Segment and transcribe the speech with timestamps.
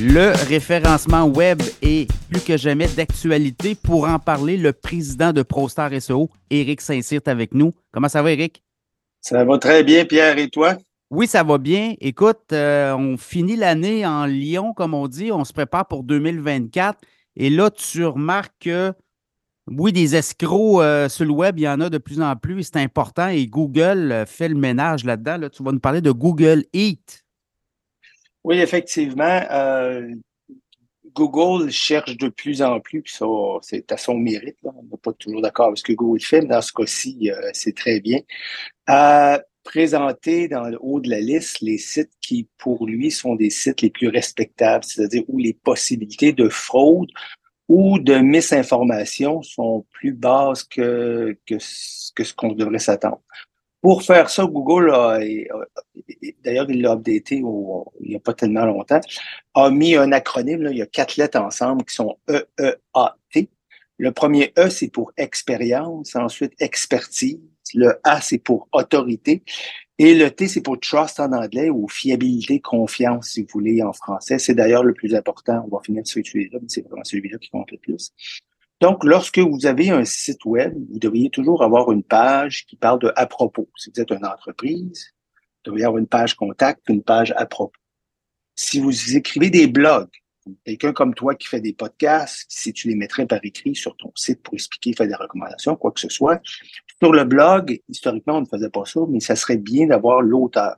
[0.00, 3.74] Le référencement web est plus que jamais d'actualité.
[3.74, 7.74] Pour en parler, le président de ProStar SEO, Éric Saint-Cyr, est avec nous.
[7.90, 8.62] Comment ça va, Éric?
[9.20, 10.76] Ça va très bien, Pierre, et toi?
[11.10, 11.94] Oui, ça va bien.
[12.00, 15.32] Écoute, euh, on finit l'année en Lyon, comme on dit.
[15.32, 17.00] On se prépare pour 2024.
[17.34, 18.92] Et là, tu remarques que,
[19.66, 22.62] oui, des escrocs euh, sur le web, il y en a de plus en plus.
[22.62, 23.26] C'est important.
[23.26, 25.38] Et Google euh, fait le ménage là-dedans.
[25.38, 27.24] Là, tu vas nous parler de Google Eat.
[28.44, 29.40] Oui, effectivement.
[31.14, 33.26] Google cherche de plus en plus, puis ça,
[33.62, 34.56] c'est à son mérite.
[34.62, 37.74] On n'est pas toujours d'accord avec ce que Google fait, mais dans ce cas-ci, c'est
[37.74, 38.20] très bien.
[38.86, 43.50] À présenter dans le haut de la liste les sites qui, pour lui, sont des
[43.50, 47.10] sites les plus respectables, c'est-à-dire où les possibilités de fraude
[47.68, 53.20] ou de misinformation sont plus basses que ce qu'on devrait s'attendre.
[53.80, 55.20] Pour faire ça, Google a,
[56.44, 59.00] d'ailleurs, il l'a updaté il n'y a pas tellement longtemps,
[59.54, 63.48] a mis un acronyme, là, il y a quatre lettres ensemble qui sont E-E-A-T.
[63.98, 67.40] Le premier E, c'est pour expérience, ensuite expertise,
[67.74, 69.42] le A, c'est pour autorité.
[69.98, 73.92] Et le T, c'est pour trust en anglais ou fiabilité, confiance, si vous voulez, en
[73.92, 74.38] français.
[74.38, 75.66] C'est d'ailleurs le plus important.
[75.66, 78.12] On va finir sur celui-là, mais c'est vraiment celui-là qui compte le plus.
[78.80, 83.00] Donc, lorsque vous avez un site web, vous devriez toujours avoir une page qui parle
[83.00, 83.68] de à propos.
[83.76, 87.78] Si vous êtes une entreprise, vous devriez avoir une page contact, une page à propos.
[88.54, 90.10] Si vous écrivez des blogs,
[90.64, 94.12] quelqu'un comme toi qui fait des podcasts, si tu les mettrais par écrit sur ton
[94.14, 96.40] site pour expliquer, faire des recommandations, quoi que ce soit,
[97.00, 100.76] sur le blog, historiquement, on ne faisait pas ça, mais ça serait bien d'avoir l'auteur.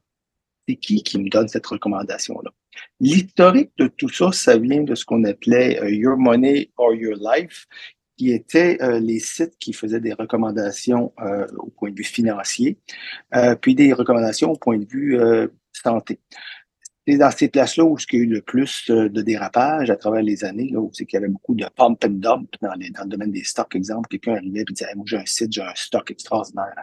[0.69, 2.51] C'est qui qui me donne cette recommandation-là?
[3.01, 7.17] L'historique de tout ça, ça vient de ce qu'on appelait euh, Your Money or Your
[7.17, 7.67] Life,
[8.17, 12.79] qui étaient euh, les sites qui faisaient des recommandations euh, au point de vue financier,
[13.63, 15.19] puis des recommandations au point de vue
[15.73, 16.19] santé
[17.17, 20.23] dans ces places-là où il y a eu le plus euh, de dérapage à travers
[20.23, 23.05] les années, là, où c'est qu'il y avait beaucoup de pump and dump dans, dans
[23.05, 24.09] le domaine des stocks, exemple.
[24.09, 26.75] Quelqu'un arrivait et disait Moi, j'ai un site, j'ai un stock extraordinaire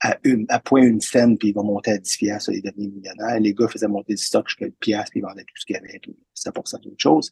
[0.00, 0.16] à,
[0.48, 3.40] à point une scène, puis il va monter à 10 piastres, il devient millionnaire.
[3.40, 5.76] Les gars faisaient monter du stock jusqu'à 1 piastres, puis ils vendaient tout ce qu'il
[5.76, 7.30] y avait, puis ça pour ça d'autres choses.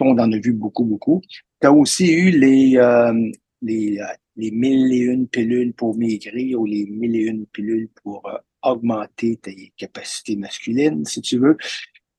[0.00, 1.22] on en a vu beaucoup, beaucoup.
[1.60, 3.30] Tu as aussi eu les, euh,
[3.62, 4.04] les, euh,
[4.36, 8.28] les mille et une pilules pour maigrir ou les mille et une pilules pour
[8.62, 11.56] augmenter tes capacités masculines, si tu veux,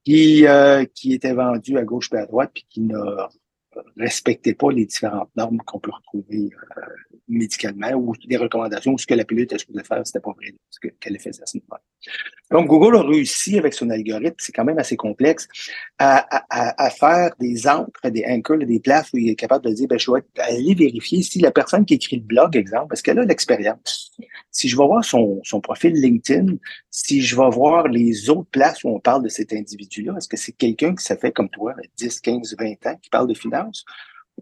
[0.03, 2.97] qui, euh, qui était vendu à gauche et à droite, puis qui ne
[3.97, 6.81] respectait pas les différentes normes qu'on peut retrouver euh,
[7.27, 10.53] médicalement ou des recommandations ou ce que la pilule était supposée faire, c'était pas vrai
[10.69, 11.75] ce qu'elle faisait à ce niveau
[12.53, 15.47] Donc, Google a réussi avec son algorithme, c'est quand même assez complexe,
[15.97, 19.97] à, faire des encres, des anchors, des places où il est capable de dire, ben,
[19.97, 23.25] je vais aller vérifier si la personne qui écrit le blog, exemple, parce qu'elle a
[23.25, 24.11] l'expérience?
[24.51, 26.57] Si je vais voir son, profil LinkedIn,
[26.91, 30.37] si je vais voir les autres places où on parle de cet individu-là, est-ce que
[30.37, 33.83] c'est quelqu'un qui ça fait comme toi, 10, 15, 20 ans, qui parle de finance?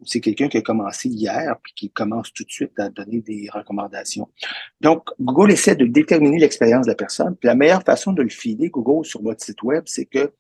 [0.06, 3.50] C'est quelqu'un qui a commencé hier puis qui commence tout de suite à donner des
[3.52, 4.30] recommandations.
[4.80, 7.36] Donc, Google essaie de déterminer l'expérience de la personne.
[7.44, 10.34] La meilleure façon de le filer, Google, sur votre site web, c'est que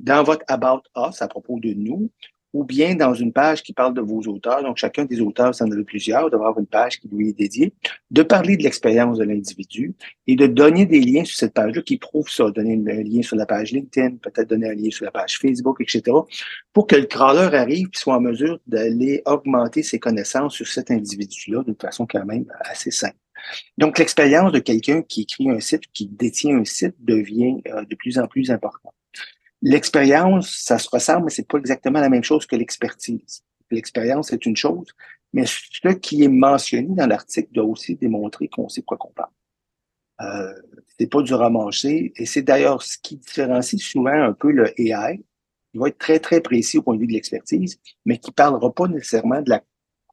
[0.00, 2.10] dans votre About Us, à propos de nous,
[2.52, 4.62] ou bien dans une page qui parle de vos auteurs.
[4.62, 7.38] Donc, chacun des auteurs, ça en a plusieurs, d'avoir avoir une page qui lui est
[7.38, 7.72] dédiée,
[8.10, 9.94] de parler de l'expérience de l'individu
[10.26, 12.50] et de donner des liens sur cette page-là qui prouvent ça.
[12.50, 15.80] Donner un lien sur la page LinkedIn, peut-être donner un lien sur la page Facebook,
[15.80, 16.02] etc.,
[16.72, 20.90] pour que le crawler arrive et soit en mesure d'aller augmenter ses connaissances sur cet
[20.90, 23.16] individu-là d'une façon quand même assez simple.
[23.78, 27.94] Donc, l'expérience de quelqu'un qui écrit un site, qui détient un site, devient euh, de
[27.94, 28.94] plus en plus importante.
[29.62, 33.44] L'expérience, ça se ressemble, mais c'est pas exactement la même chose que l'expertise.
[33.70, 34.88] L'expérience, c'est une chose,
[35.32, 39.30] mais ce qui est mentionné dans l'article doit aussi démontrer qu'on sait quoi qu'on parle.
[40.20, 40.52] Euh,
[40.98, 45.22] c'est pas du ramanché, et c'est d'ailleurs ce qui différencie souvent un peu le AI.
[45.74, 48.72] Il va être très, très précis au point de vue de l'expertise, mais qui parlera
[48.72, 49.62] pas nécessairement de la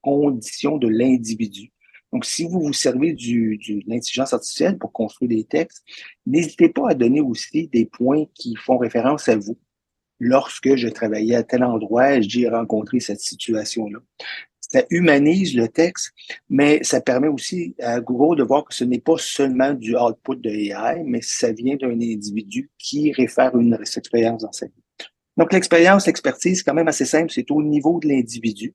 [0.02, 1.72] condition de l'individu.
[2.12, 5.84] Donc, si vous vous servez du, de l'intelligence artificielle pour construire des textes,
[6.26, 9.58] n'hésitez pas à donner aussi des points qui font référence à vous.
[10.20, 14.00] Lorsque je travaillais à tel endroit, j'ai rencontré cette situation-là.
[14.60, 16.12] Ça humanise le texte,
[16.50, 20.36] mais ça permet aussi à Google de voir que ce n'est pas seulement du output
[20.36, 24.84] de AI, mais ça vient d'un individu qui réfère une expérience dans sa vie.
[25.38, 27.32] Donc, l'expérience, l'expertise, c'est quand même assez simple.
[27.32, 28.74] C'est au niveau de l'individu.